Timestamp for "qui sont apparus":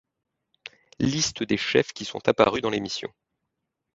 1.93-2.63